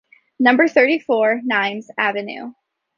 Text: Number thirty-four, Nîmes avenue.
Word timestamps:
Number 0.39 0.67
thirty-four, 0.67 1.41
Nîmes 1.47 1.85
avenue. 1.95 2.53